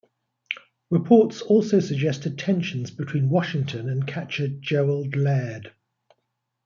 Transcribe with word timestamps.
Reports 0.89 1.43
also 1.43 1.79
suggested 1.79 2.39
tensions 2.39 2.89
between 2.89 3.29
Washington 3.29 3.87
and 3.87 4.07
catcher 4.07 4.47
Gerald 4.47 5.15
Laird. 5.15 5.73